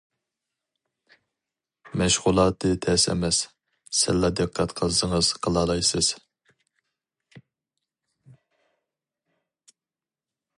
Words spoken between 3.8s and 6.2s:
سەللا دىققەت قىلسىڭىز قىلالايسىز.